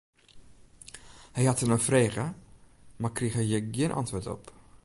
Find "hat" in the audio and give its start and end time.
1.47-1.59